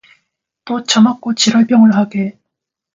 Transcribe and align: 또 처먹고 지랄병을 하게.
또 0.65 0.81
처먹고 0.81 1.35
지랄병을 1.35 1.93
하게. 1.95 2.35